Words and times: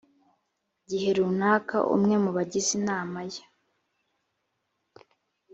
gihe 0.89 1.09
runaka 1.17 1.77
umwe 1.95 2.15
mu 2.23 2.31
bagize 2.37 2.69
inama 2.79 3.19
ye 3.33 3.43